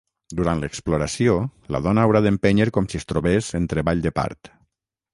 Durant 0.37 0.63
l'exploració 0.63 1.35
la 1.77 1.83
dona 1.89 2.07
haurà 2.07 2.23
d'empènyer 2.29 2.69
com 2.79 2.91
si 2.95 3.01
es 3.03 3.09
trobés 3.13 3.55
en 3.61 3.73
treball 3.75 4.07
de 4.09 4.17
part. 4.21 4.55